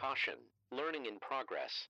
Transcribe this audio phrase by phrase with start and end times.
[0.00, 0.36] Caution,
[0.72, 1.88] learning in progress.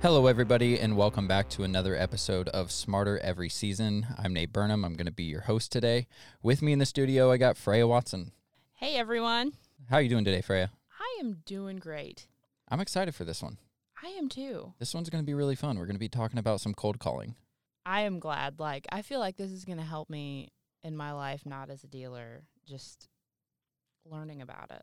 [0.00, 4.06] Hello, everybody, and welcome back to another episode of Smarter Every Season.
[4.16, 4.82] I'm Nate Burnham.
[4.82, 6.06] I'm going to be your host today.
[6.42, 8.32] With me in the studio, I got Freya Watson.
[8.76, 9.52] Hey everyone.
[9.90, 10.70] How are you doing today, Freya?
[10.98, 12.28] I am doing great.
[12.70, 13.58] I'm excited for this one.
[14.02, 14.74] I am too.
[14.78, 15.78] This one's going to be really fun.
[15.78, 17.36] We're going to be talking about some cold calling.
[17.86, 18.58] I am glad.
[18.58, 20.52] Like, I feel like this is going to help me
[20.82, 23.08] in my life, not as a dealer, just
[24.04, 24.82] learning about it.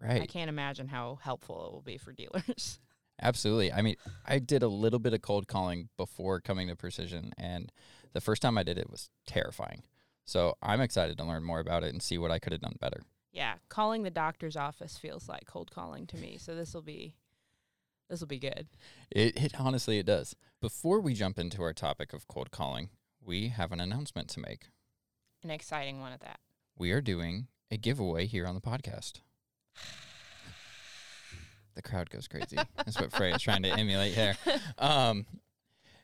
[0.00, 0.22] Right.
[0.22, 2.80] I can't imagine how helpful it will be for dealers.
[3.22, 3.72] Absolutely.
[3.72, 3.96] I mean,
[4.26, 7.70] I did a little bit of cold calling before coming to Precision, and
[8.12, 9.82] the first time I did it was terrifying.
[10.24, 12.76] So I'm excited to learn more about it and see what I could have done
[12.80, 13.02] better.
[13.30, 16.38] yeah, calling the doctor's office feels like cold calling to me.
[16.38, 17.14] So this will be
[18.08, 18.68] this will be good.
[19.10, 20.36] It, it honestly it does.
[20.60, 22.90] Before we jump into our topic of cold calling,
[23.20, 24.68] we have an announcement to make.
[25.42, 26.40] An exciting one at that.
[26.76, 29.20] We are doing a giveaway here on the podcast.
[31.74, 32.56] The crowd goes crazy.
[32.76, 34.36] That's what Frey is trying to emulate here.
[34.78, 35.26] Um,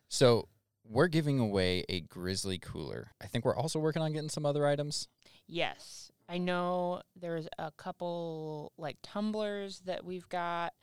[0.08, 0.48] so
[0.84, 3.12] we're giving away a Grizzly cooler.
[3.22, 5.06] I think we're also working on getting some other items.
[5.46, 6.10] Yes.
[6.28, 10.74] I know there's a couple like tumblers that we've got.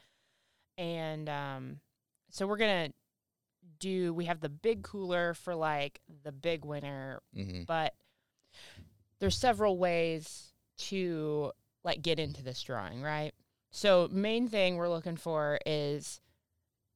[0.77, 1.79] And um,
[2.29, 2.93] so we're going to
[3.79, 7.93] do, we have the big cooler for like the big winner, hmm but
[9.19, 11.51] there's several ways to
[11.83, 13.33] like get into this drawing, right?
[13.71, 16.21] So main thing we're looking for is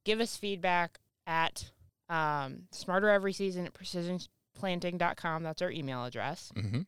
[0.06, 1.72] give us feedback at
[2.10, 5.44] um, smarter every season at precisionplanting.com.
[5.44, 6.52] That's our email address.
[6.56, 6.82] hmm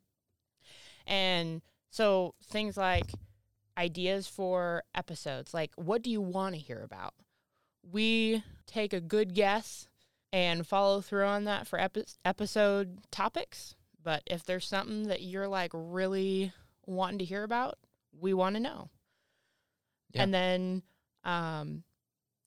[1.08, 3.12] And so things like
[3.78, 7.14] ideas for episodes, like what do you want to hear about?
[7.92, 9.88] We take a good guess
[10.32, 13.76] and follow through on that for epi- episode topics.
[14.02, 16.52] But if there's something that you're like really
[16.86, 17.78] wanting to hear about,
[18.20, 18.90] we want to know.
[20.12, 20.24] Yeah.
[20.24, 20.84] And then,
[21.24, 21.84] um,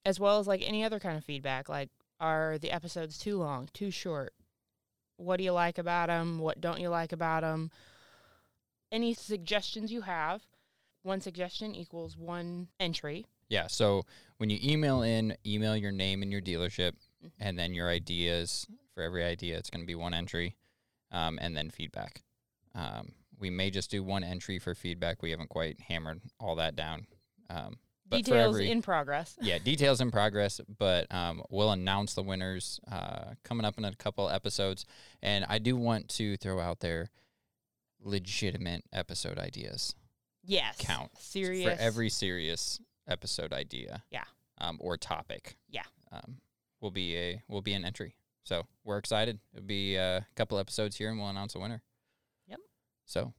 [0.05, 3.69] as well as like any other kind of feedback, like are the episodes too long,
[3.73, 4.33] too short?
[5.17, 6.39] What do you like about them?
[6.39, 7.71] What don't you like about them?
[8.93, 10.43] Any suggestions you have?
[11.07, 13.27] One suggestion equals one entry.
[13.49, 13.69] Yeah.
[13.69, 14.03] So
[14.39, 16.95] when you email in, email your name and your dealership,
[17.39, 18.67] and then your ideas.
[18.93, 20.57] For every idea, it's going to be one entry,
[21.13, 22.23] um, and then feedback.
[22.75, 25.23] Um, we may just do one entry for feedback.
[25.23, 27.07] We haven't quite hammered all that down.
[27.51, 27.77] Um,
[28.09, 29.37] but Details every- in progress.
[29.43, 33.95] yeah, details in progress, but um, we'll announce the winners uh, coming up in a
[33.95, 34.87] couple episodes.
[35.23, 37.11] And I do want to throw out there
[38.03, 39.95] legitimate episode ideas
[40.47, 40.77] Yes.
[40.79, 41.65] count Serious.
[41.65, 44.03] for every serious episode idea.
[44.11, 44.25] Yeah.
[44.59, 45.57] Um, or topic.
[45.69, 45.83] Yeah.
[46.13, 46.37] Um,
[46.81, 48.15] will be a will be an entry.
[48.45, 49.41] So we're excited.
[49.53, 51.83] It'll be uh, a couple episodes here, and we'll announce a winner.
[52.47, 52.61] Yep.
[53.05, 53.33] So,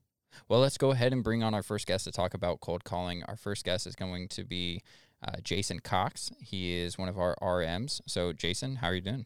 [0.50, 3.23] well, let's go ahead and bring on our first guest to talk about cold calling.
[3.23, 4.81] Our first guest is going to be
[5.25, 6.29] uh, Jason Cox.
[6.41, 8.01] He is one of our RMs.
[8.06, 9.25] So, Jason, how are you doing?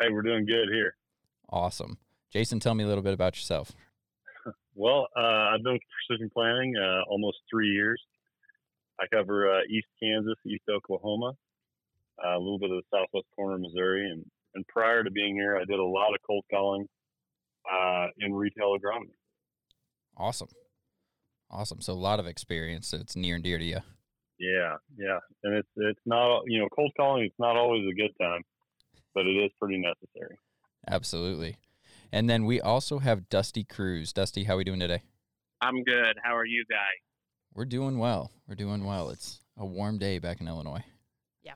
[0.00, 0.94] Hey, we're doing good here.
[1.50, 1.98] Awesome.
[2.30, 3.72] Jason, tell me a little bit about yourself.
[4.78, 8.00] Well, uh, I've been with Precision Planting uh, almost three years.
[9.00, 11.32] I cover uh, East Kansas, East Oklahoma,
[12.24, 14.24] uh, a little bit of the southwest corner of Missouri, and,
[14.54, 16.86] and prior to being here, I did a lot of cold calling
[17.68, 19.10] uh, in retail agronomy.
[20.16, 20.48] Awesome.
[21.50, 21.80] Awesome.
[21.80, 22.92] So, a lot of experience.
[22.92, 23.78] It's near and dear to you.
[24.38, 27.24] Yeah, yeah, and it's it's not you know cold calling.
[27.24, 28.42] It's not always a good time,
[29.12, 30.38] but it is pretty necessary.
[30.88, 31.56] Absolutely.
[32.12, 34.12] And then we also have Dusty Kruse.
[34.12, 35.02] Dusty, how are we doing today?
[35.60, 36.16] I'm good.
[36.22, 36.78] How are you guys?
[37.54, 38.30] We're doing well.
[38.46, 39.10] We're doing well.
[39.10, 40.84] It's a warm day back in Illinois.
[41.42, 41.54] Yeah.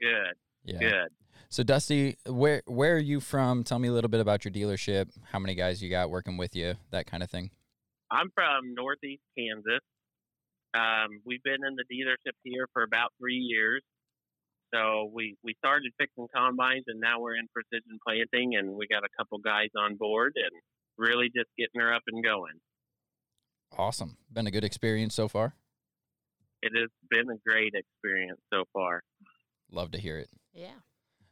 [0.00, 0.34] Good.
[0.64, 0.78] Yeah.
[0.78, 1.08] Good.
[1.48, 3.64] So Dusty, where where are you from?
[3.64, 5.08] Tell me a little bit about your dealership.
[5.30, 6.74] How many guys you got working with you?
[6.90, 7.50] That kind of thing.
[8.10, 9.80] I'm from Northeast Kansas.
[10.74, 13.82] Um, we've been in the dealership here for about three years.
[14.72, 19.04] So we, we started fixing combines and now we're in precision planting and we got
[19.04, 20.50] a couple guys on board and
[20.96, 22.60] really just getting her up and going.
[23.76, 24.16] Awesome.
[24.32, 25.54] Been a good experience so far.
[26.62, 29.02] It has been a great experience so far.
[29.70, 30.28] Love to hear it.
[30.52, 30.80] Yeah.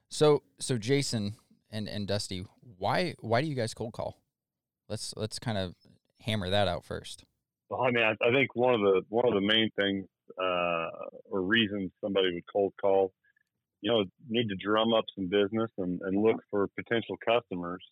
[0.08, 1.34] So so Jason
[1.70, 2.46] and and Dusty,
[2.78, 4.20] why why do you guys cold call?
[4.88, 5.74] Let's let's kind of
[6.20, 7.24] hammer that out first.
[7.68, 10.06] Well, I mean, I, I think one of the one of the main things
[10.40, 10.88] uh,
[11.30, 13.12] or reasons somebody would cold call,
[13.80, 17.82] you know, need to drum up some business and, and look for potential customers.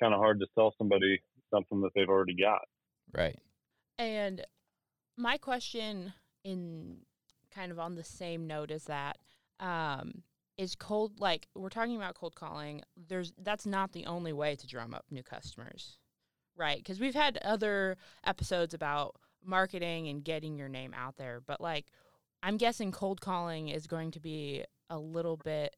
[0.00, 1.20] Kind of hard to sell somebody
[1.52, 2.62] something that they've already got.
[3.12, 3.38] Right.
[3.98, 4.44] And
[5.16, 6.12] my question
[6.42, 6.98] in
[7.54, 9.18] kind of on the same note as that,
[9.60, 10.22] um,
[10.56, 14.66] is cold like we're talking about cold calling there's that's not the only way to
[14.66, 15.98] drum up new customers
[16.56, 21.60] right because we've had other episodes about marketing and getting your name out there but
[21.60, 21.86] like
[22.44, 25.74] i'm guessing cold calling is going to be a little bit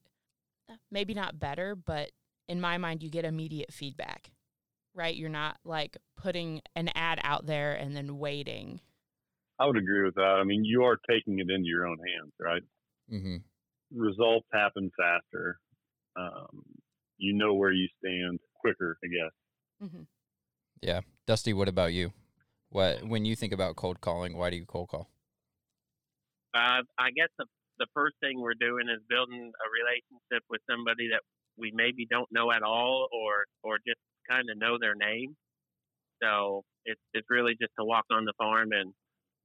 [0.90, 2.10] maybe not better but
[2.48, 4.30] in my mind you get immediate feedback
[4.94, 8.80] right you're not like putting an ad out there and then waiting
[9.58, 10.36] I would agree with that.
[10.38, 12.62] I mean, you are taking it into your own hands, right?
[13.10, 13.36] Mm-hmm.
[13.98, 15.58] Results happen faster.
[16.14, 16.62] Um,
[17.18, 19.90] you know where you stand quicker, I guess.
[19.90, 20.02] hmm
[20.82, 21.00] Yeah.
[21.26, 22.12] Dusty, what about you?
[22.68, 25.08] What when you think about cold calling, why do you cold call?
[26.56, 27.46] Uh, I guess the
[27.78, 31.20] the first thing we're doing is building a relationship with somebody that
[31.58, 34.00] we maybe don't know at all, or or just
[34.30, 35.36] kind of know their name.
[36.22, 38.92] So it's it's really just to walk on the farm and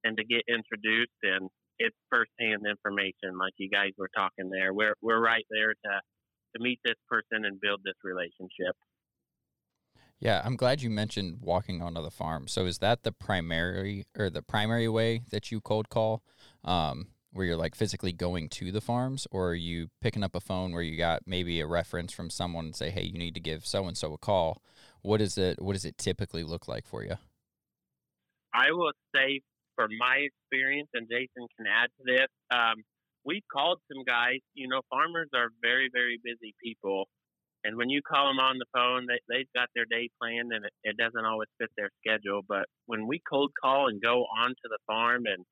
[0.04, 1.50] and to get introduced, and
[1.80, 4.74] it's firsthand information, like you guys were talking there.
[4.74, 5.94] We're we're right there to
[6.56, 8.75] to meet this person and build this relationship.
[10.21, 12.47] Yeah, I'm glad you mentioned walking onto the farm.
[12.47, 16.21] So is that the primary or the primary way that you cold call?
[16.63, 20.41] Um, where you're like physically going to the farms, or are you picking up a
[20.41, 23.39] phone where you got maybe a reference from someone and say, "Hey, you need to
[23.39, 24.62] give so and so a call."
[25.01, 25.62] What is it?
[25.62, 27.15] What does it typically look like for you?
[28.53, 29.39] I will say,
[29.75, 32.83] from my experience, and Jason can add to this, um,
[33.24, 34.39] we've called some guys.
[34.53, 37.07] You know, farmers are very, very busy people.
[37.63, 40.66] And when you call them on the phone, they, they've got their day planned and
[40.66, 42.42] it, it doesn't always fit their schedule.
[42.48, 45.46] But when we cold call and go onto the farm, and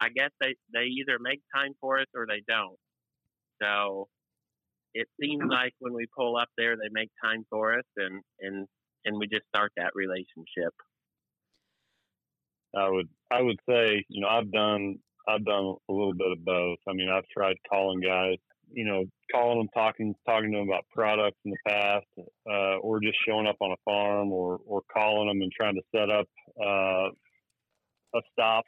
[0.00, 2.78] I guess they, they either make time for us or they don't.
[3.60, 4.08] So
[4.94, 5.50] it seems mm-hmm.
[5.50, 8.66] like when we pull up there, they make time for us and, and,
[9.04, 10.72] and we just start that relationship.
[12.76, 16.44] I would I would say, you know, I've done I've done a little bit of
[16.44, 16.78] both.
[16.88, 18.38] I mean, I've tried calling guys,
[18.72, 22.06] you know, calling them, talking talking to them about products in the past,
[22.50, 25.82] uh, or just showing up on a farm, or or calling them and trying to
[25.94, 26.26] set up
[26.60, 27.08] uh,
[28.16, 28.64] a stop.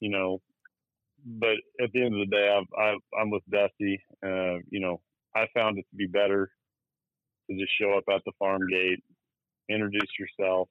[0.00, 0.38] You know,
[1.24, 4.00] but at the end of the day, I've, I've, I'm with Dusty.
[4.24, 5.00] Uh, you know,
[5.34, 6.50] I found it to be better
[7.50, 9.02] to just show up at the farm gate,
[9.68, 10.68] introduce yourself,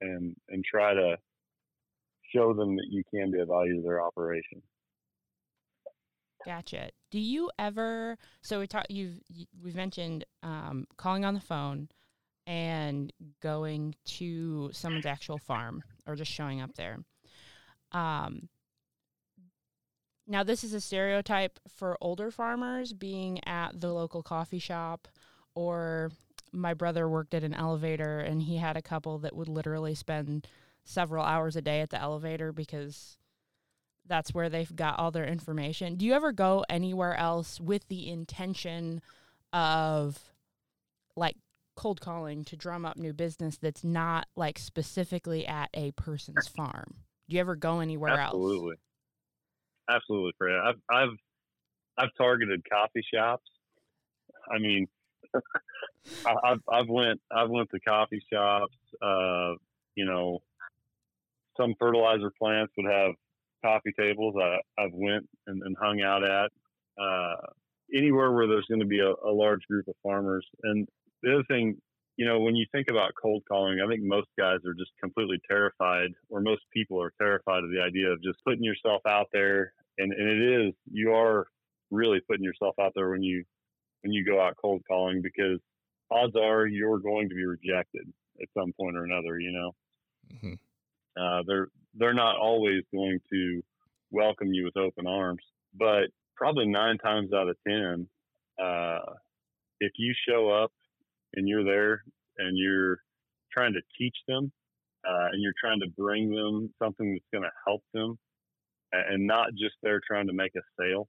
[0.00, 1.16] and and try to
[2.34, 4.62] show them that you can be a value to their operation.
[6.46, 6.90] Gotcha.
[7.10, 8.16] Do you ever?
[8.40, 8.90] So we talked.
[8.90, 11.88] You've you, we've mentioned um, calling on the phone
[12.46, 13.12] and
[13.42, 16.98] going to someone's actual farm or just showing up there.
[17.90, 18.48] Um,
[20.28, 25.08] now this is a stereotype for older farmers being at the local coffee shop,
[25.56, 26.12] or
[26.52, 30.46] my brother worked at an elevator and he had a couple that would literally spend
[30.84, 33.18] several hours a day at the elevator because
[34.08, 35.96] that's where they've got all their information.
[35.96, 39.00] Do you ever go anywhere else with the intention
[39.52, 40.18] of
[41.16, 41.36] like
[41.76, 46.94] cold calling to drum up new business that's not like specifically at a person's farm?
[47.28, 48.76] Do you ever go anywhere Absolutely.
[48.76, 48.78] else?
[49.88, 50.56] Absolutely, Absolutely, Fred.
[50.56, 51.16] I've I've
[51.98, 53.50] I've targeted coffee shops.
[54.52, 54.86] I mean,
[56.26, 58.76] I've I've went I've went to coffee shops.
[59.02, 59.54] Uh,
[59.94, 60.42] you know,
[61.56, 63.14] some fertilizer plants would have
[63.66, 64.34] coffee tables.
[64.40, 66.50] I I've went and, and hung out at.
[67.00, 67.36] Uh,
[67.94, 70.46] anywhere where there's going to be a, a large group of farmers.
[70.62, 70.88] And
[71.22, 71.76] the other thing,
[72.16, 75.38] you know, when you think about cold calling, I think most guys are just completely
[75.48, 79.72] terrified, or most people are terrified of the idea of just putting yourself out there.
[79.98, 81.46] And, and it is, you are
[81.90, 83.44] really putting yourself out there when you
[84.02, 85.58] when you go out cold calling because
[86.10, 88.06] odds are you're going to be rejected
[88.40, 89.38] at some point or another.
[89.38, 89.72] You know,
[90.40, 90.54] hmm
[91.20, 93.62] uh, they're they're not always going to
[94.10, 95.42] welcome you with open arms,
[95.74, 96.04] but
[96.36, 98.08] probably nine times out of ten,
[98.62, 99.14] uh,
[99.80, 100.72] if you show up
[101.34, 102.02] and you're there
[102.38, 102.98] and you're
[103.52, 104.52] trying to teach them
[105.08, 108.18] uh, and you're trying to bring them something that's going to help them,
[108.92, 111.08] and not just there trying to make a sale,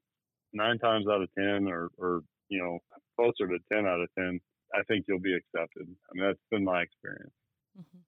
[0.53, 2.79] nine times out of ten, or or you know
[3.15, 4.39] closer to ten out of ten,
[4.74, 5.88] I think you'll be accepted.
[5.88, 7.34] I mean that's been my experience.
[7.79, 8.01] Mhm.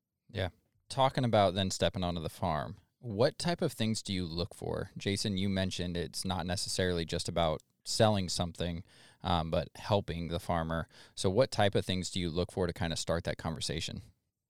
[0.89, 4.89] Talking about then stepping onto the farm, what type of things do you look for?
[4.97, 8.83] Jason, you mentioned it's not necessarily just about selling something,
[9.23, 10.87] um, but helping the farmer.
[11.13, 14.01] So, what type of things do you look for to kind of start that conversation?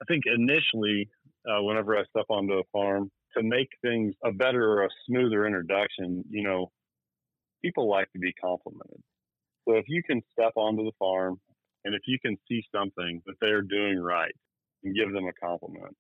[0.01, 1.09] I think initially,
[1.45, 5.45] uh, whenever I step onto a farm, to make things a better or a smoother
[5.45, 6.71] introduction, you know,
[7.61, 9.01] people like to be complimented.
[9.67, 11.39] So if you can step onto the farm
[11.83, 14.33] and if you can see something that they're doing right
[14.83, 15.95] and give them a compliment.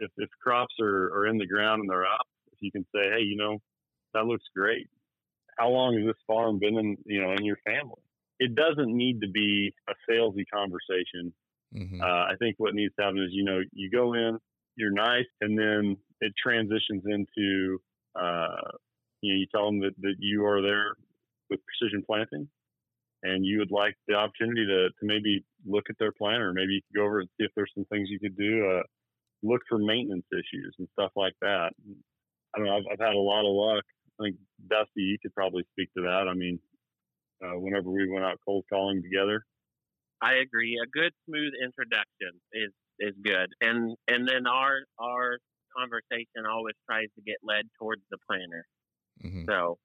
[0.00, 3.10] If, if crops are, are in the ground and they're up, if you can say,
[3.10, 3.58] hey, you know,
[4.14, 4.88] that looks great.
[5.58, 8.02] how long has this farm been in you know in your family?
[8.38, 11.32] It doesn't need to be a salesy conversation.
[11.72, 14.38] hmm Uh, I think what needs to happen is you know you go in,
[14.76, 17.78] you're nice, and then it transitions into
[18.14, 18.70] uh,
[19.20, 20.94] you know you tell them that, that you are there
[21.50, 22.48] with precision planting,
[23.22, 26.52] and you would like the opportunity to, to maybe look at their planter.
[26.52, 28.52] Maybe you could go over and see if there's some things you could do.
[28.70, 28.82] Uh,
[29.42, 31.70] look for maintenance issues and stuff like that.
[32.54, 32.76] I don't know.
[32.76, 33.84] I've, I've had a lot of luck.
[34.20, 34.36] I think
[34.68, 36.26] Dusty, you could probably speak to that.
[36.28, 36.58] I mean,
[37.44, 39.44] uh, whenever we went out cold calling together,
[40.20, 40.78] I agree.
[40.82, 45.38] A good smooth introduction is is good, and and then our our
[45.76, 48.66] conversation always tries to get led towards the planter.
[49.22, 49.78] hmm So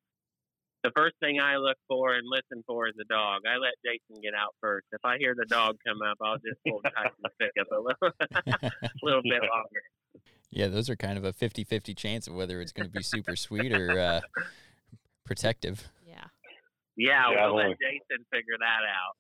[0.84, 3.42] the first thing I look for and listen for is the dog.
[3.48, 4.86] I let Jason get out first.
[4.92, 7.80] If I hear the dog come up, I'll just hold tight and pick up a
[7.80, 8.72] little,
[9.04, 9.84] little bit longer.
[10.52, 13.36] Yeah, those are kind of a 50-50 chance of whether it's going to be super
[13.36, 14.22] sweet or uh,
[15.26, 15.90] protective.
[16.06, 16.26] Yeah.
[16.96, 19.16] Yeah, Yeah, we'll let Jason figure that out.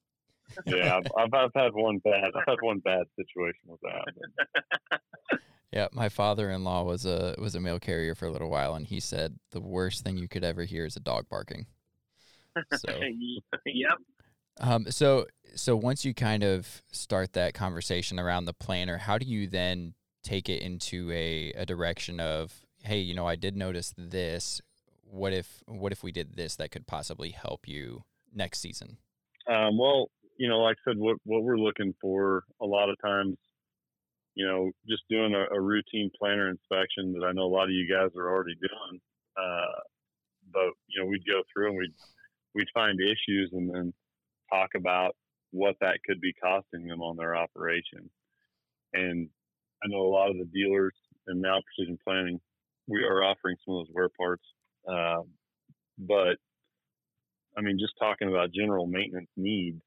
[0.65, 4.99] Yeah, I've, I've, I've had one bad, I've had one bad situation with that.
[5.73, 8.99] Yeah, my father-in-law was a was a mail carrier for a little while, and he
[8.99, 11.65] said the worst thing you could ever hear is a dog barking.
[12.77, 12.99] So,
[13.65, 13.97] yep.
[14.59, 19.25] um, so so once you kind of start that conversation around the planter, how do
[19.25, 23.95] you then take it into a, a direction of, hey, you know, I did notice
[23.97, 24.61] this.
[25.01, 28.97] What if what if we did this that could possibly help you next season?
[29.47, 32.97] Um, well, you know, like I said, what what we're looking for a lot of
[33.01, 33.37] times,
[34.35, 37.71] you know, just doing a, a routine planter inspection that I know a lot of
[37.71, 39.01] you guys are already doing.
[39.37, 39.79] Uh,
[40.51, 41.93] but you know, we'd go through and we'd
[42.55, 43.93] we'd find issues and then
[44.51, 45.15] talk about
[45.51, 48.09] what that could be costing them on their operation.
[48.93, 49.29] And
[49.83, 50.93] I know a lot of the dealers
[51.27, 52.39] and now precision planting,
[52.87, 54.43] we are offering some of those wear parts.
[54.87, 55.21] Uh,
[55.97, 56.37] but
[57.57, 59.81] I mean, just talking about general maintenance needs,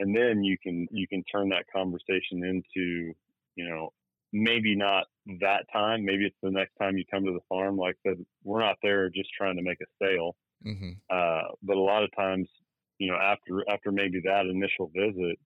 [0.00, 3.14] and then you can you can turn that conversation into,
[3.56, 3.90] you know,
[4.32, 5.06] maybe not
[5.40, 7.76] that time, maybe it's the next time you come to the farm.
[7.76, 10.92] Like I said, we're not there just trying to make a sale, Mm-hmm.
[11.10, 12.48] uh, but a lot of times,
[12.98, 15.38] you know, after after maybe that initial visit,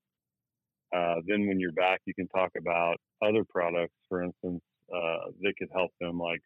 [0.96, 4.62] uh, then when you're back, you can talk about other products, for instance,
[4.94, 6.40] uh, that could help them, like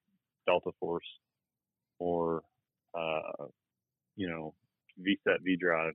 [0.46, 1.06] Delta Force
[1.98, 2.42] or
[2.98, 3.46] uh,
[4.16, 4.54] you know
[5.00, 5.94] VSET V Drive,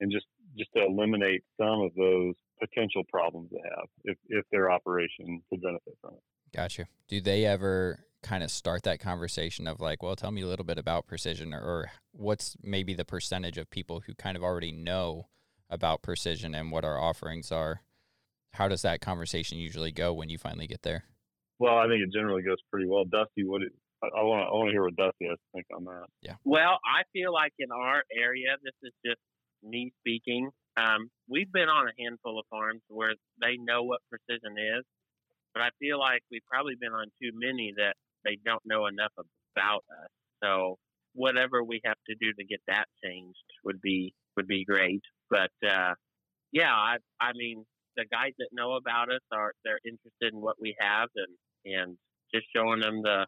[0.00, 0.26] and just
[0.56, 5.60] just to eliminate some of those potential problems they have if if their operation could
[5.60, 6.22] benefit from it.
[6.54, 6.86] Gotcha.
[7.08, 10.64] Do they ever kind of start that conversation of like, well, tell me a little
[10.64, 14.72] bit about precision, or, or what's maybe the percentage of people who kind of already
[14.72, 15.28] know
[15.70, 17.82] about precision and what our offerings are?
[18.54, 21.04] How does that conversation usually go when you finally get there?
[21.58, 23.04] Well, I think it generally goes pretty well.
[23.04, 25.66] Dusty, what it, I want to I want to hear what Dusty has to think
[25.76, 26.06] on that.
[26.22, 26.34] Yeah.
[26.44, 29.20] Well, I feel like in our area, this is just
[29.62, 30.50] me speaking.
[30.76, 34.84] Um, we've been on a handful of farms where they know what precision is,
[35.54, 39.12] but I feel like we've probably been on too many that they don't know enough
[39.56, 40.10] about us.
[40.42, 40.76] So
[41.14, 45.02] whatever we have to do to get that changed would be would be great.
[45.30, 45.94] But uh,
[46.52, 47.64] yeah, I I mean
[47.96, 51.96] the guys that know about us are they're interested in what we have and and
[52.32, 53.26] just showing them the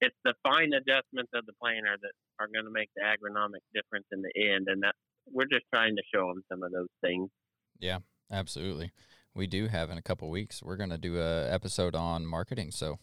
[0.00, 4.06] it's the fine adjustments of the planter that are going to make the agronomic difference
[4.12, 4.94] in the end, and that
[5.30, 7.30] we're just trying to show them some of those things.
[7.78, 7.98] Yeah,
[8.30, 8.92] absolutely.
[9.34, 10.62] We do have in a couple weeks.
[10.62, 12.98] We're gonna do a episode on marketing, so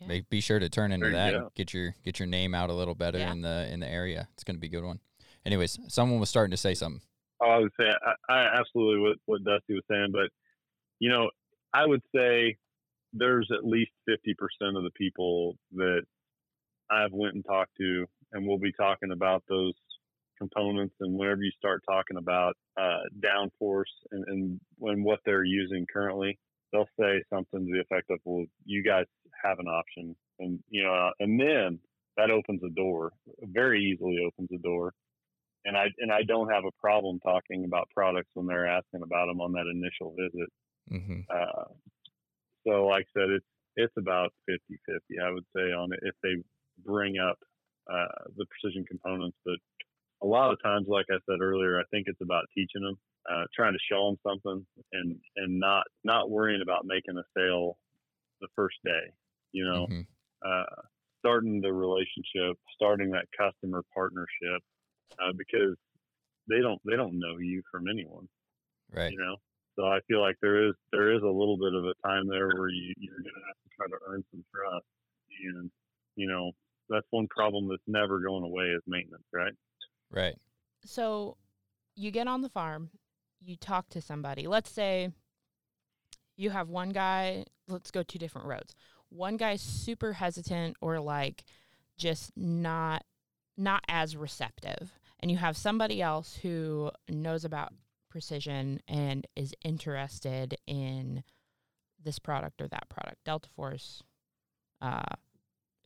[0.00, 0.06] Yeah.
[0.08, 1.40] make, be sure to turn into There you that.
[1.40, 1.52] go.
[1.54, 3.32] Get your get your name out a little better Yeah.
[3.32, 4.28] in the in the area.
[4.34, 5.00] It's gonna be a good one.
[5.44, 7.02] Anyways, someone was starting to say something.
[7.40, 10.30] Oh, I would say I, I absolutely what, what Dusty was saying, but
[11.00, 11.30] you know,
[11.72, 12.56] I would say
[13.12, 16.02] there's at least fifty percent of the people that
[16.90, 19.74] I've went and talked to, and we'll be talking about those
[20.38, 20.94] components.
[21.00, 26.38] And whenever you start talking about uh, downforce and, and when what they're using currently,
[26.72, 29.06] they'll say something to the effect of, "Well, you guys
[29.42, 31.78] have an option," and you know, and then
[32.16, 33.12] that opens a door,
[33.42, 34.92] very easily opens a door
[35.64, 39.26] and I and I don't have a problem talking about products when they're asking about
[39.26, 40.50] them on that initial visit.
[40.92, 41.20] Mm-hmm.
[41.30, 41.64] Uh,
[42.66, 44.58] so, like I said, it's it's about 50-50,
[45.20, 46.42] I would say, on it if they
[46.84, 47.38] bring up
[47.90, 49.36] uh, the precision components.
[49.44, 49.56] But
[50.24, 52.96] a lot of times, like I said earlier, I think it's about teaching them,
[53.30, 57.78] uh, trying to show them something, and and not not worrying about making a sale
[58.40, 59.12] the first day.
[59.52, 60.14] You know, hmm
[60.46, 60.82] uh,
[61.20, 64.62] starting the relationship, starting that customer partnership,
[65.20, 65.76] uh, because
[66.48, 68.28] they don't they don't know you from anyone,
[68.90, 69.14] Right.
[69.14, 69.36] you know.
[69.76, 72.50] So I feel like there is there is a little bit of a time there
[72.52, 74.86] where you you're gonna have to try to earn some trust,
[75.44, 75.70] and
[76.16, 76.52] you know
[76.88, 79.52] that's one problem that's never going away is maintenance, right?
[80.10, 80.36] Right.
[80.84, 81.36] So
[81.96, 82.90] you get on the farm,
[83.40, 84.46] you talk to somebody.
[84.46, 85.10] Let's say
[86.36, 88.74] you have one guy, let's go two different roads.
[89.08, 91.44] One guy's super hesitant or like
[91.96, 93.04] just not
[93.56, 94.92] not as receptive.
[95.20, 97.72] And you have somebody else who knows about
[98.10, 101.22] precision and is interested in
[102.02, 104.02] this product or that product, Delta Force,
[104.82, 105.14] uh,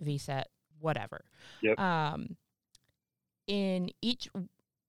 [0.02, 0.44] VSET,
[0.80, 1.24] whatever.
[1.62, 1.78] Yep.
[1.78, 2.36] Um,
[3.48, 4.28] in each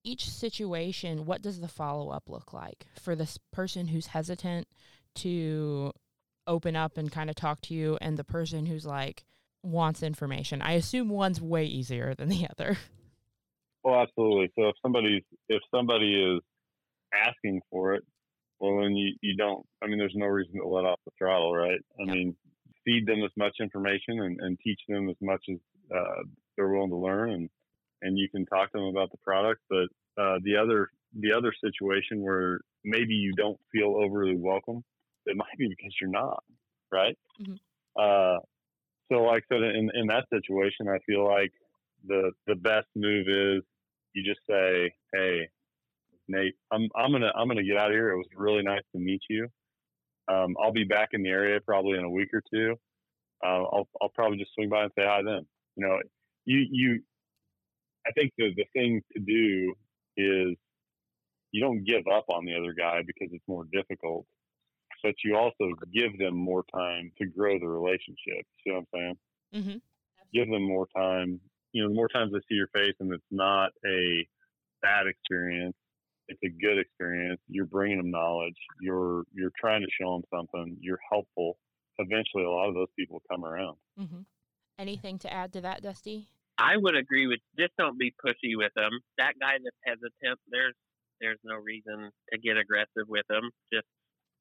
[0.04, 4.66] each situation, what does the follow up look like for this person who's hesitant
[5.16, 5.92] to
[6.46, 9.24] open up and kind of talk to you, and the person who's like
[9.64, 10.62] wants information?
[10.62, 12.78] I assume one's way easier than the other.
[13.82, 14.52] Well, absolutely.
[14.56, 16.40] So if somebody's if somebody is
[17.12, 18.04] asking for it,
[18.60, 19.66] well, then you, you don't.
[19.82, 21.80] I mean, there's no reason to let off the throttle, right?
[21.98, 22.14] I Yep.
[22.14, 22.36] mean,
[22.84, 25.58] feed them as much information and, and teach them as much as
[25.94, 26.22] uh,
[26.56, 27.50] they're willing to learn, and
[28.02, 29.62] and you can talk to them about the product.
[29.68, 29.88] But
[30.22, 34.84] uh, the other the other situation where maybe you don't feel overly welcome,
[35.26, 36.42] it might be because you're not,
[36.92, 37.18] right?
[37.40, 37.58] Mhm.
[37.98, 38.38] Uh,
[39.10, 41.52] so, like I said, in in that situation, I feel like
[42.04, 43.62] the the best move is
[44.14, 45.48] you just say, "Hey,
[46.28, 48.10] Nate, I'm I'm gonna I'm gonna get out of here.
[48.10, 49.48] It was really nice to meet you.
[50.28, 52.76] Um, I'll be back in the area probably in a week or two.
[53.44, 55.46] Uh, I'll I'll probably just swing by and say hi then.
[55.76, 55.98] You know,
[56.44, 57.02] you you.
[58.10, 59.74] I think the the thing to do
[60.16, 60.56] is
[61.52, 64.26] you don't give up on the other guy because it's more difficult,
[65.02, 68.44] but you also give them more time to grow the relationship.
[68.64, 69.18] See what I'm saying?
[69.54, 69.78] Mm-hmm.
[70.32, 71.40] give them more time.
[71.72, 74.26] You know, the more times they see your face and it's not a
[74.82, 75.76] bad experience,
[76.28, 77.40] it's a good experience.
[77.48, 78.56] You're bringing them knowledge.
[78.80, 80.76] You're you're trying to show them something.
[80.80, 81.58] You're helpful.
[81.98, 83.76] Eventually, a lot of those people come around.
[84.00, 84.20] Mm-hmm.
[84.78, 86.28] Anything to add to that, Dusty?
[86.60, 88.92] I would agree with just don't be pushy with them.
[89.16, 90.74] That guy that's hesitant, there's
[91.20, 93.48] there's no reason to get aggressive with them.
[93.72, 93.86] Just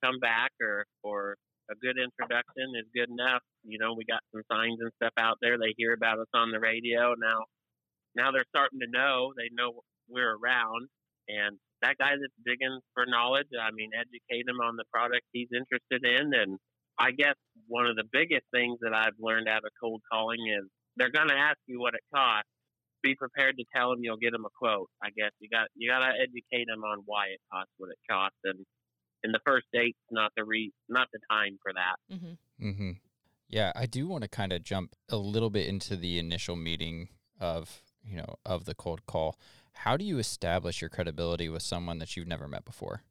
[0.03, 1.35] come back or or
[1.71, 3.41] a good introduction is good enough.
[3.63, 5.58] You know, we got some signs and stuff out there.
[5.58, 7.45] They hear about us on the radio now.
[8.15, 9.32] Now they're starting to know.
[9.38, 9.79] They know
[10.10, 10.89] we're around,
[11.29, 13.47] and that guy that's digging for knowledge.
[13.55, 16.60] I mean, educate him on the product he's interested in, and
[16.99, 17.36] I guess
[17.67, 20.67] one of the biggest things that I've learned out of cold calling is
[20.99, 22.49] they're going to ask you what it costs.
[23.01, 24.89] Be prepared to tell them you'll get them a quote.
[25.01, 27.97] I guess you got you got to educate them on why it costs what it
[28.09, 28.65] costs, and
[29.23, 32.13] in the first date's not the re not the time for that.
[32.13, 32.67] Mm-hmm.
[32.67, 32.91] Mm-hmm.
[33.47, 37.07] Yeah, I do want to kind of jump a little bit into the initial meeting
[37.39, 39.38] of you know of the cold call.
[39.71, 43.03] How do you establish your credibility with someone that you've never met before?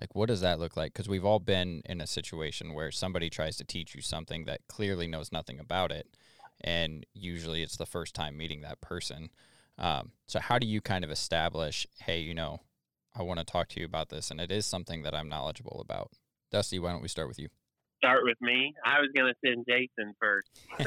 [0.00, 0.92] Like, what does that look like?
[0.92, 4.66] Because we've all been in a situation where somebody tries to teach you something that
[4.68, 6.16] clearly knows nothing about it,
[6.64, 9.30] and usually it's the first time meeting that person.
[9.78, 12.62] Um, so, how do you kind of establish, hey, you know,
[13.14, 15.78] I want to talk to you about this, and it is something that I'm knowledgeable
[15.80, 16.10] about?
[16.50, 17.48] Dusty, why don't we start with you?
[18.02, 18.72] Start with me.
[18.84, 20.48] I was going to send Jason first.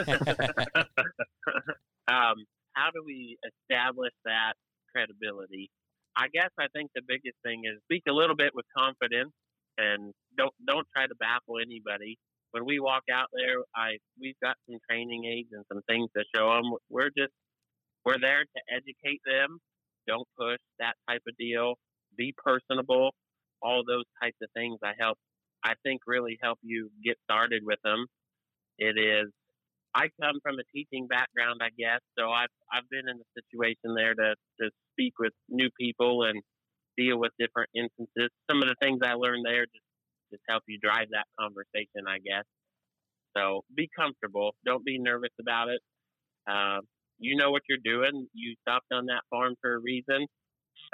[2.08, 4.54] um, how do we establish that
[4.92, 5.70] credibility?
[6.16, 9.32] I guess I think the biggest thing is speak a little bit with confidence
[9.78, 12.18] and don't don't try to baffle anybody.
[12.52, 16.24] When we walk out there, I we've got some training aids and some things to
[16.36, 16.74] show them.
[16.90, 17.34] We're just
[18.06, 19.60] we're there to educate them.
[20.08, 21.76] Don't push that type of deal.
[22.18, 23.12] Be personable.
[23.62, 25.18] All those types of things I help.
[25.64, 28.06] I think really help you get started with them.
[28.78, 29.32] It is
[29.98, 33.96] I come from a teaching background, I guess, so I've I've been in a situation
[33.96, 36.42] there to to speak with new people and
[36.98, 38.30] deal with different instances.
[38.50, 39.87] Some of the things I learned there just
[40.32, 42.46] just help you drive that conversation, I guess.
[43.36, 44.52] So be comfortable.
[44.66, 45.82] Don't be nervous about it.
[46.50, 46.82] Um,
[47.20, 48.28] you know what you're doing.
[48.34, 50.28] You stopped on that farm for a reason.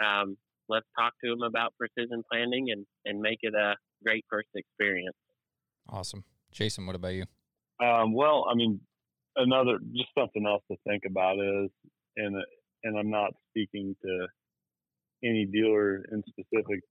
[0.04, 0.38] Um,
[0.70, 5.16] let's talk to them about precision planting and and make it a great first experience.
[5.90, 6.24] Awesome.
[6.52, 7.26] Jason, what about you?
[7.84, 8.80] Um, well, I mean,
[9.36, 11.70] another just something else to think about is,
[12.18, 12.36] and
[12.84, 14.28] and I'm not speaking to
[15.24, 16.82] any dealer in specific.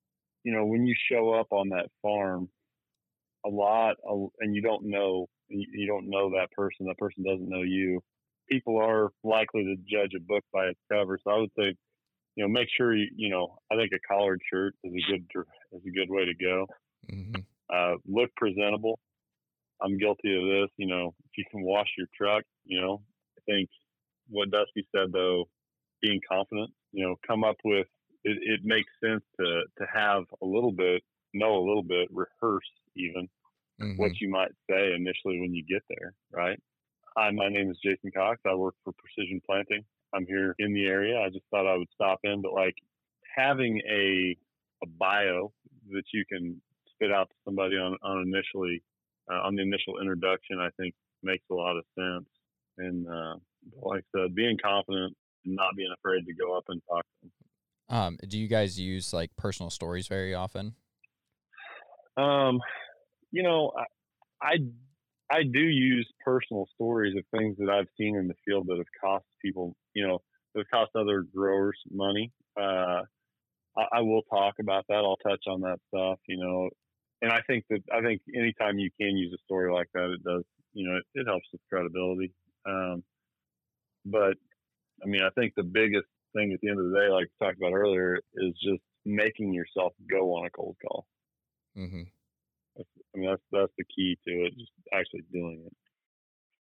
[0.44, 2.48] You know, when you show up on that farm,
[3.44, 3.96] a lot,
[4.40, 6.86] and you don't know, you don't know that person.
[6.86, 8.00] That person doesn't know you.
[8.48, 11.18] People are likely to judge a book by its cover.
[11.22, 11.74] So I would say,
[12.36, 15.44] you know, make sure you, you know, I think a collared shirt is a good
[15.72, 16.66] is a good way to go.
[17.12, 17.40] Mm-hmm.
[17.72, 18.98] Uh, look presentable.
[19.82, 20.70] I'm guilty of this.
[20.76, 23.02] You know, if you can wash your truck, you know,
[23.38, 23.68] I think
[24.28, 25.48] what Dusty said though,
[26.00, 27.86] being confident, you know, come up with
[28.24, 31.02] it, it makes sense to to have a little bit,
[31.34, 33.28] know a little bit, rehearse even
[33.80, 33.96] Mm-hmm.
[33.96, 36.58] what you might say initially when you get there, right?
[37.16, 38.40] Hi, my name is Jason Cox.
[38.46, 39.84] I work for Precision Planting.
[40.14, 41.18] I'm here in the area.
[41.20, 42.76] I just thought I would stop in, but like
[43.34, 44.36] having a
[44.82, 45.52] a bio
[45.90, 46.60] that you can
[46.92, 48.82] spit out to somebody on on initially
[49.32, 52.28] uh, on the initial introduction, I think makes a lot of sense.
[52.78, 53.36] And uh,
[53.82, 57.22] like I said, being confident and not being afraid to go up and talk to
[57.22, 57.32] them.
[57.92, 60.74] Um, do you guys use like personal stories very often?
[62.16, 62.58] Um,
[63.30, 63.72] you know,
[64.42, 64.56] I, I
[65.30, 68.86] I do use personal stories of things that I've seen in the field that have
[68.98, 70.20] cost people, you know,
[70.54, 72.32] that have cost other growers money.
[72.58, 73.02] Uh,
[73.76, 74.96] I, I will talk about that.
[74.96, 76.70] I'll touch on that stuff, you know,
[77.20, 80.24] and I think that I think anytime you can use a story like that, it
[80.24, 82.32] does, you know, it, it helps with credibility.
[82.66, 83.04] Um,
[84.06, 84.34] but
[85.02, 87.46] I mean, I think the biggest thing at the end of the day, like we
[87.46, 91.06] talked about earlier, is just making yourself go on a cold call.
[91.76, 92.02] Mm-hmm.
[92.76, 94.54] That's, I mean, that's that's the key to it.
[94.58, 95.76] Just actually doing it.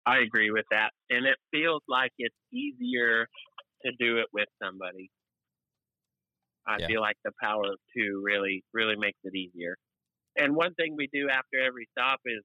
[0.07, 3.27] I agree with that, and it feels like it's easier
[3.85, 5.11] to do it with somebody.
[6.67, 6.87] I Yeah.
[6.87, 9.77] feel like the power of two really, really makes it easier.
[10.37, 12.43] And one thing we do after every stop is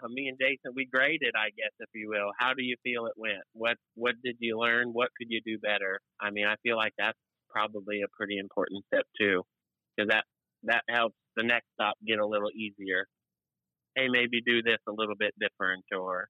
[0.10, 2.32] me and Jason we graded, I guess, if you will.
[2.38, 3.42] How do you feel it went?
[3.52, 4.88] What What did you learn?
[4.92, 6.00] What could you do better?
[6.20, 7.18] I mean, I feel like that's
[7.50, 9.42] probably a pretty important step too,
[9.96, 10.24] because that
[10.64, 13.06] that helps the next stop get a little easier.
[13.94, 16.28] Hey, maybe do this a little bit different, or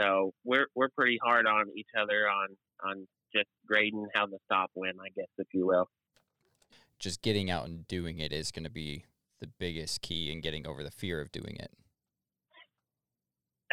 [0.00, 2.48] so we're we're pretty hard on each other on
[2.84, 5.88] on just grading how the stop went, I guess, if you will.
[6.98, 9.04] Just getting out and doing it is going to be
[9.40, 11.70] the biggest key in getting over the fear of doing it.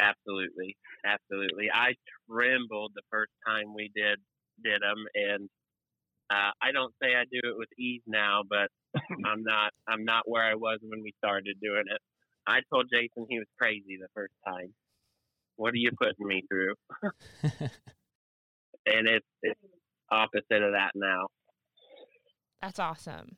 [0.00, 1.70] Absolutely, absolutely.
[1.72, 1.94] I
[2.30, 4.18] trembled the first time we did
[4.62, 5.48] did them, and
[6.30, 8.68] uh, I don't say I do it with ease now, but
[9.24, 12.00] I'm not I'm not where I was when we started doing it.
[12.46, 14.74] I told Jason he was crazy the first time.
[15.56, 16.74] What are you putting me through?
[18.86, 19.60] And it's it's
[20.10, 21.28] opposite of that now.
[22.60, 23.36] That's awesome.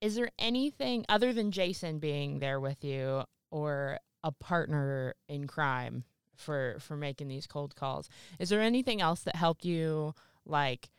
[0.00, 6.04] Is there anything other than Jason being there with you or a partner in crime
[6.36, 8.08] for for making these cold calls?
[8.38, 10.90] Is there anything else that helped you like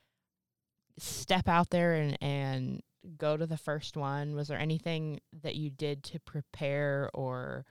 [0.98, 2.82] step out there and and
[3.18, 4.36] go to the first one?
[4.36, 7.66] Was there anything that you did to prepare or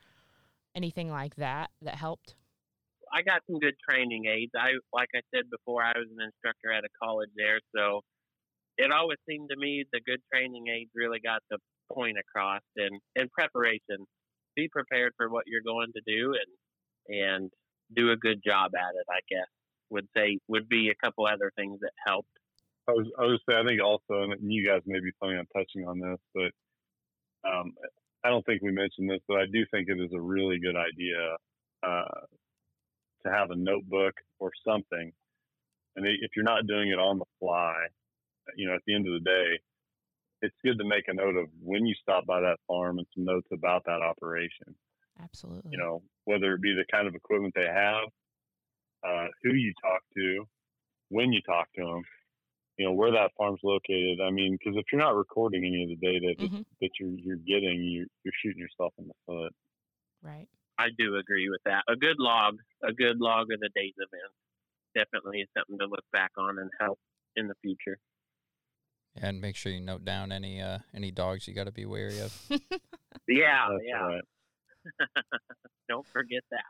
[0.75, 2.35] anything like that that helped?
[3.13, 4.53] I got some good training aids.
[4.57, 8.01] I like I said before, I was an instructor at a college there, so
[8.79, 11.59] it always seemed to me the good training aids really got the
[11.93, 14.07] point across and and preparation.
[14.57, 17.51] Be prepared for what you're going to do and and
[17.95, 19.07] do a good job at it.
[19.11, 19.49] I guess
[19.91, 22.29] would say would be a couple other things that helped.
[22.89, 25.47] I was I was say I think also, and you guys may be planning on
[25.55, 26.51] touching on this, but
[27.49, 27.73] um,
[28.25, 30.77] I don't think we mentioned this, but I do think it is a really good
[30.77, 31.37] idea
[31.83, 32.27] uh,
[33.25, 35.13] to have a notebook or something.
[35.95, 37.75] And if you're not doing it on the fly,
[38.57, 39.59] you know, at the end of the day,
[40.43, 43.25] it's good to make a note of when you stop by that farm and some
[43.25, 44.77] notes about that operation.
[45.19, 45.73] Absolutely.
[45.73, 48.09] You know, whether it be the kind of equipment they have,
[49.07, 50.45] uh, who you talk to,
[51.11, 52.03] when you talk to them,
[52.79, 54.21] you know, where that farm's located.
[54.21, 56.65] I mean, because if you're not recording any of the data that, Mhm.
[56.83, 59.53] that you're you're getting, you're you're shooting yourself in the foot.
[60.23, 60.49] right.
[60.79, 61.85] I do agree with that.
[61.89, 64.37] A good log, a good log of the day's events,
[64.95, 66.99] definitely is something to look back on and help
[67.37, 67.99] in the future.
[69.17, 72.21] And make sure you note down any uh, any dogs you got to be wary
[72.21, 72.35] of.
[73.29, 74.03] Yeah, That's yeah.
[74.03, 74.23] right.
[75.89, 76.65] Don't forget that.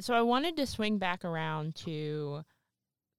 [0.00, 2.44] so I wanted to swing back around to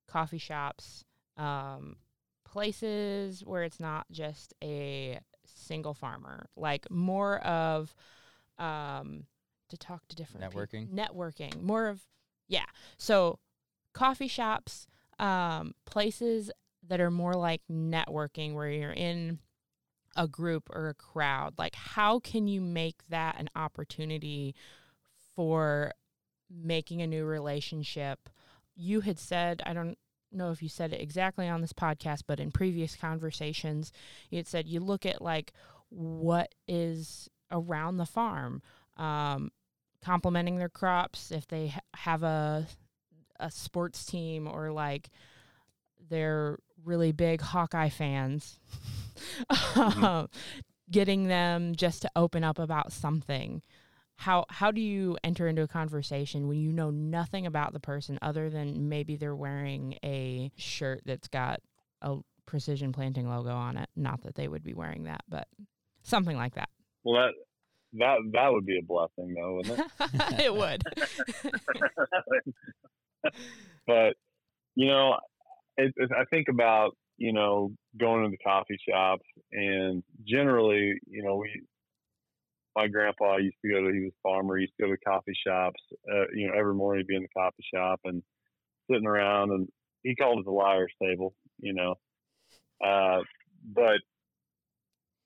[0.07, 1.03] coffee shops,
[1.37, 1.97] um,
[2.45, 7.93] places where it's not just a single farmer, like more of
[8.57, 9.25] um,
[9.69, 10.89] to talk to different peop- Networking?
[10.89, 12.01] networking, more of
[12.47, 12.65] yeah.
[12.97, 13.37] So
[13.93, 14.87] coffee shops,
[15.19, 16.49] um, places
[16.87, 19.39] that are more like networking, where you're in
[20.15, 21.53] a group or a crowd.
[21.57, 24.55] Like, how can you make that an opportunity
[25.35, 25.93] for
[26.49, 28.29] making a new relationship?
[28.75, 29.97] You had said, I don't
[30.31, 33.91] know if you said it exactly on this podcast, but in previous conversations,
[34.29, 35.53] you had said you look at like
[35.89, 38.61] what is around the farm,
[38.97, 39.51] um,
[40.03, 42.67] complementing their crops if they ha- have a
[43.41, 45.09] a sports team or like
[46.09, 48.59] they're really big Hawkeye fans,
[49.75, 50.29] um,
[50.89, 53.61] getting them just to open up about something.
[54.17, 58.19] How how do you enter into a conversation when you know nothing about the person
[58.21, 61.61] other than maybe they're wearing a shirt that's got
[62.01, 63.89] a precision planting logo on it?
[63.95, 65.47] Not that they would be wearing that, but
[66.03, 66.69] something like that.
[67.03, 67.33] Well, that
[67.93, 70.39] that that would be a blessing, though, wouldn't it?
[70.45, 70.83] it would.
[73.87, 74.15] but
[74.75, 75.17] you know,
[75.79, 81.23] it, it, I think about you know going to the coffee shops, and generally, you
[81.23, 81.49] know, we.
[82.75, 83.93] My grandpa used to go to.
[83.93, 84.55] He was a farmer.
[84.55, 85.81] He used to go to coffee shops.
[86.09, 88.21] Uh, you know, every morning he'd be in the coffee shop and
[88.89, 89.67] sitting around, and
[90.03, 91.33] he called it the liar's table.
[91.59, 91.95] You know,
[92.85, 93.21] uh,
[93.65, 93.99] but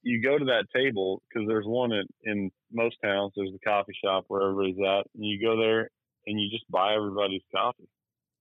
[0.03, 3.33] you go to that table because there's one in, in most towns.
[3.35, 5.89] There's the coffee shop where everybody's at, and you go there
[6.25, 7.89] and you just buy everybody's coffee.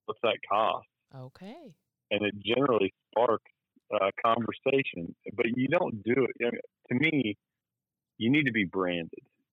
[0.06, 0.86] What's that cost?
[1.14, 1.74] Okay.
[2.12, 3.50] And it generally sparks
[3.92, 6.54] uh, conversation, but you don't do it.
[6.90, 7.36] To me,
[8.18, 9.10] you need to be branded.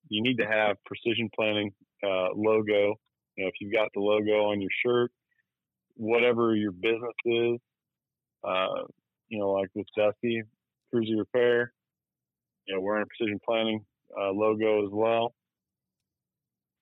[0.10, 1.72] You need to have precision planting
[2.04, 2.96] uh, logo.
[3.36, 5.12] You know, if you've got the logo on your shirt,
[5.96, 7.60] whatever your business is,
[8.44, 8.84] uh,
[9.30, 10.44] you know, like with Dusty
[10.94, 11.74] Cruzy Repair,
[12.68, 13.86] you know, wearing a precision planting
[14.20, 15.34] uh, logo as well.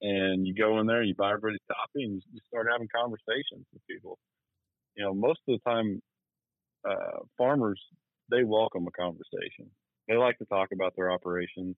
[0.01, 3.81] And you go in there, you buy everybody's coffee, and you start having conversations with
[3.89, 4.19] people.
[4.97, 6.01] You know, most of the time,
[6.87, 7.79] uh, farmers
[8.29, 9.69] they welcome a conversation.
[10.07, 11.75] They like to talk about their operations.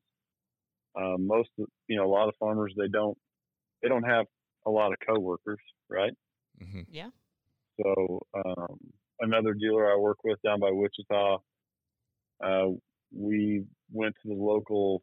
[1.00, 3.18] Uh, most, of, you know, a lot of farmers they don't
[3.82, 4.26] they don't have
[4.66, 6.14] a lot of coworkers, right?
[6.62, 6.82] Mm-hmm.
[6.90, 7.10] Yeah.
[7.82, 8.78] So um,
[9.20, 11.38] another dealer I work with down by Wichita,
[12.44, 12.68] uh,
[13.16, 15.02] we went to the local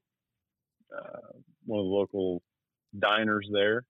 [0.96, 1.32] uh,
[1.64, 2.42] one of the local
[2.98, 3.84] diners there.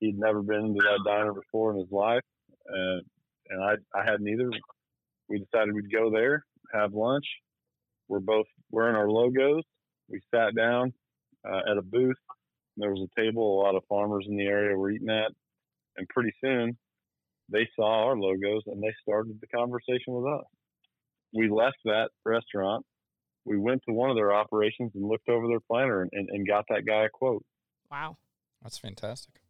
[0.00, 2.22] He'd never been to that diner before in his life,
[2.66, 3.02] and
[3.48, 4.50] and I I hadn't either.
[5.28, 7.24] We decided we'd go there, have lunch.
[8.08, 9.62] We're both wearing our logos.
[10.08, 10.92] We sat down
[11.48, 12.16] uh, at a booth.
[12.76, 13.60] There was a table.
[13.60, 15.32] A lot of farmers in the area were eating at,
[15.96, 16.76] and pretty soon
[17.50, 20.44] they saw our logos and they started the conversation with us.
[21.32, 22.84] We left that restaurant.
[23.44, 26.46] We went to one of their operations and looked over their planter and, and, and
[26.46, 27.44] got that guy a quote.
[27.90, 28.16] Wow.
[28.62, 29.40] That's fantastic.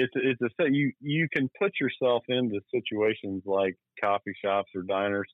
[0.00, 4.82] It's it's a set you you can put yourself into situations like coffee shops or
[4.82, 5.28] diners,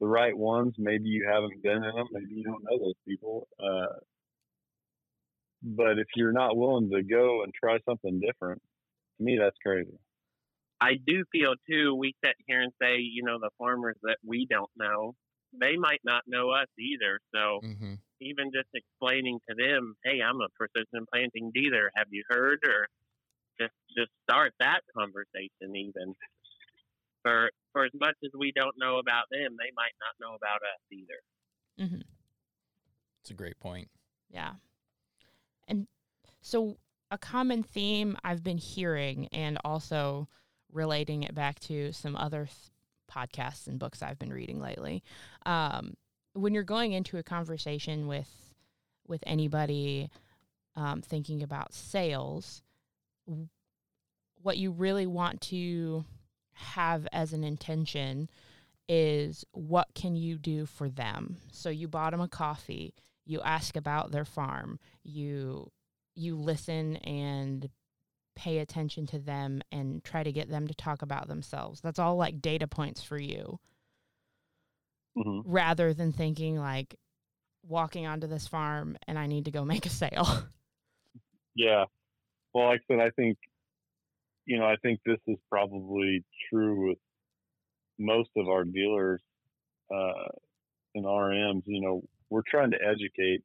[0.00, 0.74] the right ones.
[0.78, 2.06] Maybe you haven't been in them.
[2.12, 3.48] Maybe you don't know those people.
[3.58, 3.98] Uh,
[5.62, 8.62] but if you're not willing to go and try something different,
[9.18, 9.98] to me that's crazy.
[10.80, 11.96] I do feel too.
[11.96, 15.14] We sit here and say, you know, the farmers that we don't know,
[15.58, 17.18] they might not know us either.
[17.34, 21.90] So hmm even just explaining to them, hey, I'm a precision planting dealer.
[21.96, 22.60] Have you heard?
[22.66, 22.86] Or
[23.60, 25.74] just just start that conversation.
[25.74, 26.14] Even
[27.22, 30.62] for for as much as we don't know about them, they might not know about
[30.62, 31.88] us either.
[31.88, 32.02] hmm
[33.20, 33.88] It's a great point.
[34.30, 34.52] Yeah.
[35.68, 35.86] And
[36.40, 36.76] so
[37.10, 40.28] a common theme I've been hearing and also
[40.72, 42.70] relating it back to some other th-
[43.10, 45.02] podcasts and books I've been reading lately.
[45.44, 45.94] Um,
[46.34, 48.28] when you're going into a conversation with
[49.08, 50.10] with anybody
[50.74, 52.65] um, thinking about sales, w-
[54.42, 56.04] what you really want to
[56.52, 58.30] have as an intention
[58.88, 61.38] is what can you do for them?
[61.52, 65.70] So you bought them a coffee, you ask about their farm, you
[66.14, 67.68] you listen and
[68.36, 71.80] pay attention to them and try to get them to talk about themselves.
[71.80, 73.58] That's all like data points for you
[75.16, 76.96] hmm rather than thinking like
[77.62, 80.44] walking onto this farm and I need to go make a sale.
[81.54, 81.86] Yeah.
[82.56, 83.36] Well, like I said, I think,
[84.46, 86.98] you know, I think this is probably true with
[87.98, 89.20] most of our dealers
[89.94, 90.28] uh,
[90.94, 91.64] and RMs.
[91.66, 93.42] You know, we're trying to educate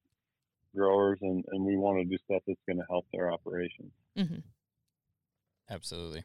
[0.73, 3.91] growers and, and we want to do stuff that's going to help their operations.
[4.15, 4.39] hmm
[5.69, 6.23] Absolutely.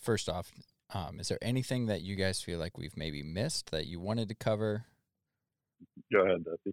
[0.00, 0.52] First off,
[0.94, 4.28] um, is there anything that you guys feel like we've maybe missed that you wanted
[4.28, 4.84] to cover?
[6.12, 6.72] Go ahead, Dusty.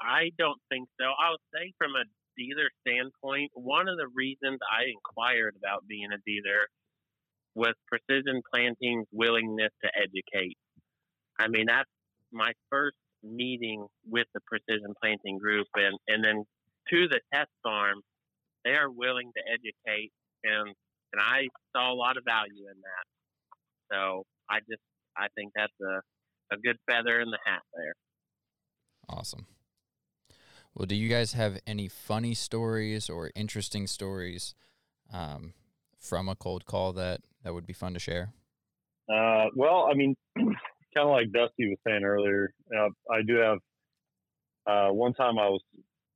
[0.00, 1.06] I don't think so.
[1.06, 2.04] I'll say from a
[2.36, 6.66] dealer standpoint, one of the reasons I inquired about being a dealer
[7.54, 10.56] was Precision Planting's willingness to educate.
[11.38, 11.88] I mean, that's
[12.32, 16.44] my first meeting with the Precision Planting group, and, and then
[16.90, 18.00] to the test farm,
[18.64, 20.12] they are willing to educate,
[20.44, 20.74] and
[21.12, 23.06] and I saw a lot of value in that.
[23.92, 24.82] So I just
[25.16, 26.00] I think that's a
[26.54, 27.94] a good feather in the hat there.
[29.08, 29.46] Awesome.
[30.80, 34.54] Well, do you guys have any funny stories or interesting stories
[35.12, 35.52] um,
[35.98, 38.32] from a cold call that that would be fun to share?
[39.06, 40.54] Uh, well, I mean, kind
[40.96, 43.58] of like Dusty was saying earlier, uh, I do have.
[44.66, 45.60] Uh, one time I was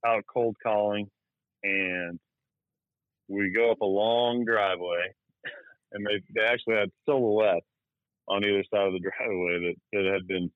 [0.03, 1.11] out cold calling,
[1.61, 2.19] and
[3.27, 5.13] we go up a long driveway,
[5.91, 7.67] and they they actually had silhouettes
[8.27, 10.49] on either side of the driveway that, that had been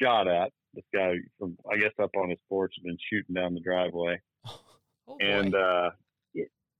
[0.00, 0.50] shot at.
[0.76, 4.20] This guy from I guess up on his porch had been shooting down the driveway
[5.08, 5.90] Oh, and uh,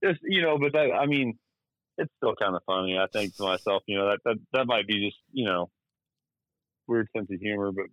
[0.02, 1.38] just you know, but that I mean,
[1.98, 2.98] it's still kind of funny.
[2.98, 5.70] I think to myself, you know, that that that might be just you know
[6.86, 7.86] weird sense of humor, but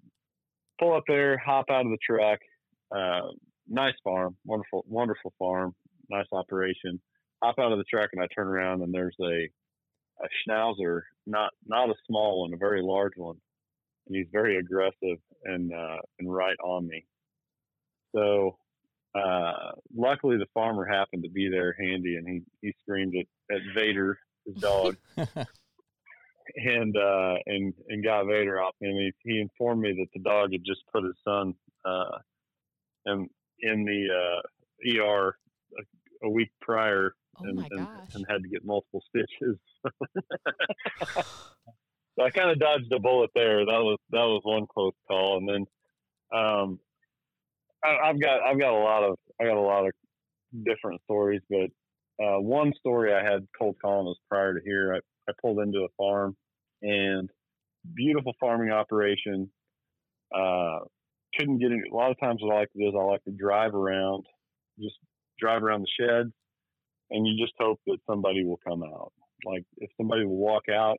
[0.79, 2.39] pull up there, hop out of the truck.
[2.95, 3.29] Uh,
[3.67, 5.73] nice farm, wonderful, wonderful farm,
[6.09, 6.99] nice operation.
[7.43, 9.49] Hop out of the truck and I turn around and there's a
[10.23, 13.37] a schnauzer, not not a small one, a very large one,
[14.07, 17.05] and he's very aggressive and uh, and right on me.
[18.15, 18.57] So
[19.15, 23.61] uh, luckily the farmer happened to be there handy and he, he screamed at, at
[23.75, 28.75] Vader, his dog, and uh, and and got Vader off.
[28.81, 31.53] And he, he informed me that the dog had just put his son
[31.85, 32.17] uh,
[33.05, 35.37] in in the uh, ER
[35.79, 39.57] a, a week prior Oh and, and, and had to get multiple stitches.
[42.17, 43.65] so I kind of dodged a bullet there.
[43.65, 45.65] That was that was one close call, and then
[46.37, 46.79] um,
[47.83, 49.93] I, I've got I've got a lot of I got a lot of
[50.65, 51.69] different stories, but
[52.23, 54.93] uh, one story I had cold calling was prior to here.
[54.95, 56.35] I, I pulled into a farm
[56.81, 57.29] and
[57.95, 59.49] beautiful farming operation.
[60.33, 60.79] Uh,
[61.37, 61.83] couldn't get in.
[61.91, 64.25] A lot of times, what I like to do is I like to drive around,
[64.79, 64.95] just
[65.39, 66.31] drive around the sheds,
[67.09, 69.11] and you just hope that somebody will come out.
[69.45, 70.97] Like if somebody will walk out,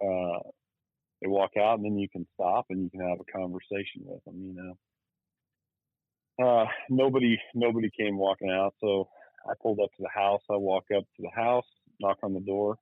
[0.00, 0.40] uh,
[1.20, 4.22] they walk out, and then you can stop and you can have a conversation with
[4.24, 4.34] them.
[4.42, 4.54] You
[6.38, 9.08] know, uh, nobody nobody came walking out, so
[9.48, 10.42] I pulled up to the house.
[10.50, 11.66] I walk up to the house,
[12.00, 12.76] knock on the door,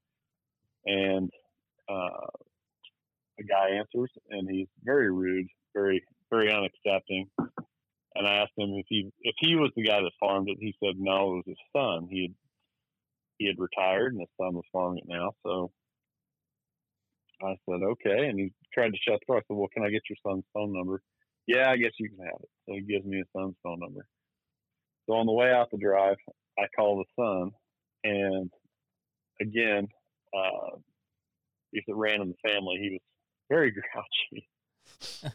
[0.87, 1.31] and
[1.89, 2.27] uh,
[3.39, 7.29] a guy answers, and he's very rude, very very unaccepting.
[8.17, 10.59] And I asked him if he if he was the guy that farmed it.
[10.61, 12.09] He said no, it was his son.
[12.11, 12.35] He had
[13.39, 15.33] he had retired, and his son was farming it now.
[15.45, 15.71] So
[17.43, 19.37] I said okay, and he tried to shut the door.
[19.39, 21.03] I said, well, can I get your son's phone number?
[21.47, 22.49] Yeah, I guess you can have it.
[22.67, 24.07] So he gives me his son's phone number.
[25.07, 26.17] So on the way out the drive,
[26.59, 27.51] I call the son,
[28.05, 28.51] and
[29.41, 29.89] again,
[30.37, 30.77] uh,
[31.73, 32.79] he's a ran in the family.
[32.81, 33.01] He was
[33.51, 34.49] very grouchy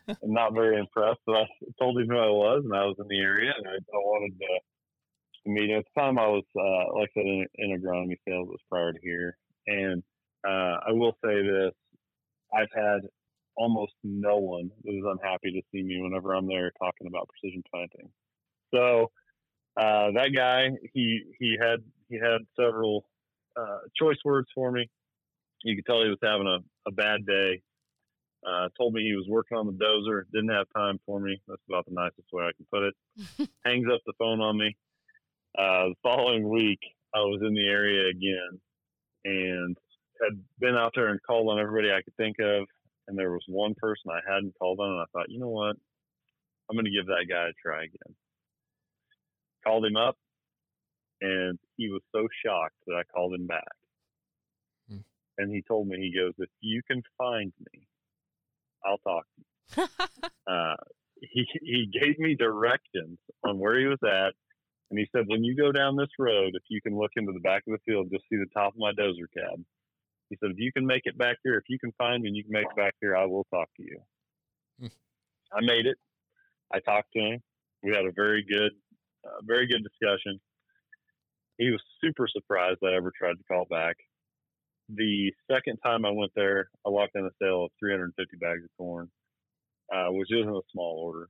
[0.21, 1.19] and not very impressed.
[1.25, 1.45] So I
[1.79, 4.39] told him who I was, and I was in the area, and I, I wanted
[4.39, 4.47] to,
[5.43, 5.79] to meet him.
[5.79, 8.47] At the time, I was, uh, like I said, in, in agronomy sales.
[8.47, 10.03] It was prior to here, and
[10.47, 11.73] uh, I will say this:
[12.53, 13.01] I've had
[13.55, 17.63] almost no one that is unhappy to see me whenever I'm there talking about precision
[17.69, 18.09] planting.
[18.73, 19.11] So
[19.77, 23.05] uh, that guy, he he had he had several
[23.57, 24.89] uh, choice words for me.
[25.63, 27.61] You could tell he was having a, a bad day.
[28.47, 31.41] Uh, told me he was working on the dozer, didn't have time for me.
[31.45, 33.49] That's about the nicest way I can put it.
[33.65, 34.77] Hangs up the phone on me.
[35.57, 36.79] Uh, the following week,
[37.13, 38.61] I was in the area again
[39.25, 39.77] and
[40.23, 42.67] had been out there and called on everybody I could think of.
[43.07, 45.75] And there was one person I hadn't called on, and I thought, you know what?
[46.69, 48.15] I'm going to give that guy a try again.
[49.65, 50.15] Called him up,
[51.21, 53.63] and he was so shocked that I called him back.
[54.89, 54.97] Hmm.
[55.39, 57.87] And he told me, he goes, if you can find me,
[58.85, 59.87] I'll talk to you.
[60.49, 60.73] Uh,
[61.21, 64.33] he, he gave me directions on where he was at.
[64.89, 67.39] And he said, when you go down this road, if you can look into the
[67.39, 69.63] back of the field, you'll see the top of my dozer cab.
[70.29, 72.37] He said, if you can make it back here, if you can find me and
[72.37, 73.97] you can make it back here, I will talk to you.
[74.79, 74.87] Hmm.
[75.53, 75.97] I made it.
[76.73, 77.39] I talked to him.
[77.81, 78.71] We had a very good,
[79.25, 80.39] uh, very good discussion.
[81.57, 83.95] He was super surprised I ever tried to call back.
[84.89, 88.69] The second time I went there, I walked in a sale of 350 bags of
[88.77, 89.09] corn,
[89.93, 91.29] uh, which isn't a small order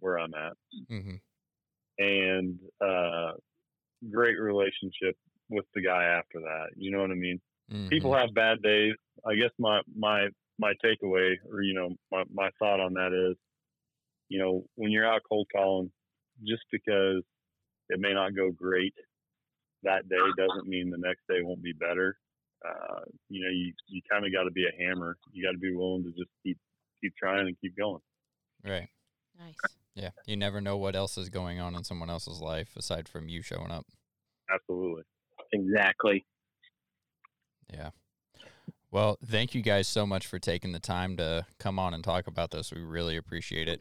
[0.00, 0.54] where I'm at
[0.88, 1.16] hmm
[1.98, 3.32] and uh,
[4.10, 5.16] great relationship
[5.48, 6.68] with the guy after that.
[6.76, 7.40] You know what I mean?
[7.70, 7.88] Mm-hmm.
[7.88, 8.94] People have bad days.
[9.26, 13.36] I guess my my my takeaway, or you know, my my thought on that is,
[14.28, 15.90] you know, when you're out cold calling,
[16.46, 17.22] just because
[17.88, 18.94] it may not go great
[19.84, 22.16] that day doesn't mean the next day won't be better.
[22.64, 25.16] Uh, you know, you you kind of got to be a hammer.
[25.32, 26.58] You got to be willing to just keep
[27.02, 28.00] keep trying and keep going.
[28.64, 28.88] right.
[29.38, 29.56] nice.
[29.94, 30.10] Yeah.
[30.26, 33.42] You never know what else is going on in someone else's life aside from you
[33.42, 33.84] showing up.
[34.52, 35.02] Absolutely.
[35.52, 36.24] Exactly.
[37.72, 37.90] Yeah.
[38.90, 42.26] Well, thank you guys so much for taking the time to come on and talk
[42.26, 42.72] about this.
[42.72, 43.78] We really appreciate it.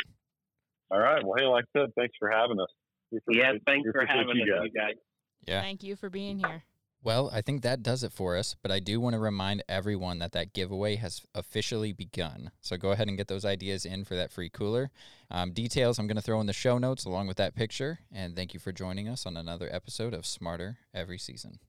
[0.90, 1.22] All right.
[1.24, 2.68] Well, hey, like I said, thanks for having us.
[3.12, 4.62] We Yes, thanks we for appreciate having us, you guys.
[4.74, 4.94] you guys.
[5.48, 5.62] Yeah.
[5.62, 6.64] Thank you for being here.
[7.04, 10.20] Well, I think that does it for us, but I do want to remind everyone
[10.20, 12.52] that that giveaway has officially begun.
[12.62, 14.92] So go ahead and get those ideas in for that free cooler.
[15.32, 18.00] Um, details I'm going to throw in the show notes along with that picture.
[18.14, 21.60] And thank you for joining us on another episode of Smarter Every Season.